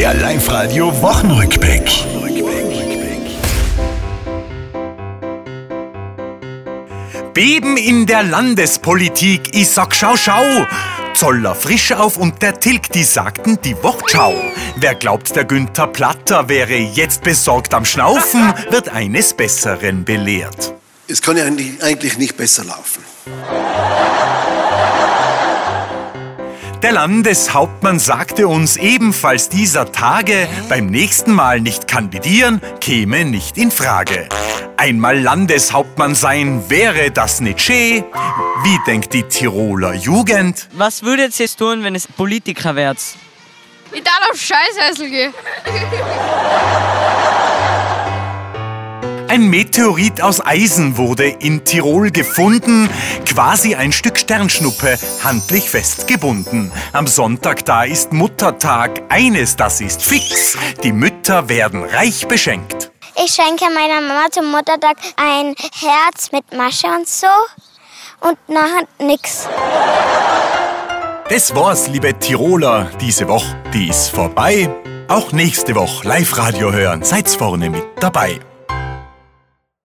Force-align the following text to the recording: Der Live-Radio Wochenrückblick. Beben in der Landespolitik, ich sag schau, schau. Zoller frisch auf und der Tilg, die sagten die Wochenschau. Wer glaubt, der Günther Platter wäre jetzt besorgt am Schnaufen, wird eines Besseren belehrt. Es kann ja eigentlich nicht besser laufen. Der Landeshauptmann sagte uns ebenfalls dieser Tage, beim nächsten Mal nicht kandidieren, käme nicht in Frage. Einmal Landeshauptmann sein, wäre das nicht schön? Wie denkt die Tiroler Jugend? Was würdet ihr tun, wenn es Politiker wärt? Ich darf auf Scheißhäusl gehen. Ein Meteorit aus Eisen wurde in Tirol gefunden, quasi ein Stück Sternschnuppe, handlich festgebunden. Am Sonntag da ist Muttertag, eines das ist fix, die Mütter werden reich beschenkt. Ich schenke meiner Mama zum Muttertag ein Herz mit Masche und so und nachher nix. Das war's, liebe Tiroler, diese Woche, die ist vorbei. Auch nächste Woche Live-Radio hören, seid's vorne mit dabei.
Der 0.00 0.14
Live-Radio 0.14 0.90
Wochenrückblick. 1.02 1.84
Beben 7.34 7.76
in 7.76 8.06
der 8.06 8.22
Landespolitik, 8.22 9.54
ich 9.54 9.68
sag 9.68 9.94
schau, 9.94 10.16
schau. 10.16 10.42
Zoller 11.12 11.54
frisch 11.54 11.92
auf 11.92 12.16
und 12.16 12.40
der 12.40 12.58
Tilg, 12.58 12.90
die 12.92 13.04
sagten 13.04 13.58
die 13.62 13.76
Wochenschau. 13.82 14.32
Wer 14.76 14.94
glaubt, 14.94 15.36
der 15.36 15.44
Günther 15.44 15.88
Platter 15.88 16.48
wäre 16.48 16.76
jetzt 16.76 17.22
besorgt 17.22 17.74
am 17.74 17.84
Schnaufen, 17.84 18.54
wird 18.70 18.88
eines 18.88 19.34
Besseren 19.34 20.06
belehrt. 20.06 20.72
Es 21.08 21.20
kann 21.20 21.36
ja 21.36 21.44
eigentlich 21.44 22.16
nicht 22.16 22.38
besser 22.38 22.64
laufen. 22.64 23.04
Der 26.82 26.92
Landeshauptmann 26.92 27.98
sagte 27.98 28.48
uns 28.48 28.78
ebenfalls 28.78 29.50
dieser 29.50 29.92
Tage, 29.92 30.48
beim 30.70 30.86
nächsten 30.86 31.34
Mal 31.34 31.60
nicht 31.60 31.86
kandidieren, 31.86 32.62
käme 32.80 33.26
nicht 33.26 33.58
in 33.58 33.70
Frage. 33.70 34.26
Einmal 34.78 35.20
Landeshauptmann 35.20 36.14
sein, 36.14 36.64
wäre 36.70 37.10
das 37.10 37.42
nicht 37.42 37.60
schön? 37.60 38.02
Wie 38.64 38.78
denkt 38.86 39.12
die 39.12 39.24
Tiroler 39.24 39.92
Jugend? 39.92 40.68
Was 40.72 41.02
würdet 41.02 41.38
ihr 41.38 41.48
tun, 41.48 41.84
wenn 41.84 41.94
es 41.94 42.06
Politiker 42.06 42.74
wärt? 42.74 42.98
Ich 43.92 44.02
darf 44.02 44.30
auf 44.30 44.40
Scheißhäusl 44.40 45.10
gehen. 45.10 45.34
Ein 49.30 49.48
Meteorit 49.48 50.20
aus 50.22 50.44
Eisen 50.44 50.96
wurde 50.96 51.28
in 51.28 51.64
Tirol 51.64 52.10
gefunden, 52.10 52.90
quasi 53.24 53.76
ein 53.76 53.92
Stück 53.92 54.18
Sternschnuppe, 54.18 54.98
handlich 55.22 55.70
festgebunden. 55.70 56.72
Am 56.92 57.06
Sonntag 57.06 57.64
da 57.64 57.84
ist 57.84 58.12
Muttertag, 58.12 59.02
eines 59.08 59.54
das 59.54 59.80
ist 59.82 60.02
fix, 60.02 60.58
die 60.82 60.90
Mütter 60.90 61.48
werden 61.48 61.84
reich 61.84 62.26
beschenkt. 62.26 62.90
Ich 63.24 63.32
schenke 63.32 63.66
meiner 63.72 64.00
Mama 64.00 64.26
zum 64.32 64.50
Muttertag 64.50 64.96
ein 65.14 65.54
Herz 65.78 66.32
mit 66.32 66.52
Masche 66.52 66.88
und 66.88 67.08
so 67.08 67.28
und 68.22 68.36
nachher 68.48 68.88
nix. 68.98 69.46
Das 71.28 71.54
war's, 71.54 71.86
liebe 71.86 72.18
Tiroler, 72.18 72.90
diese 73.00 73.28
Woche, 73.28 73.62
die 73.72 73.90
ist 73.90 74.08
vorbei. 74.08 74.68
Auch 75.06 75.30
nächste 75.30 75.76
Woche 75.76 76.08
Live-Radio 76.08 76.72
hören, 76.72 77.04
seid's 77.04 77.36
vorne 77.36 77.70
mit 77.70 77.84
dabei. 78.00 78.40